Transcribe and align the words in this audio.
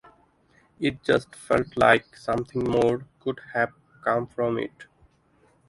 It 0.79 1.03
just 1.03 1.35
felt 1.35 1.77
like 1.77 2.15
something 2.17 2.63
more 2.67 3.05
could 3.19 3.39
have 3.53 3.69
come 4.03 4.25
from 4.25 4.57
it. 4.57 4.87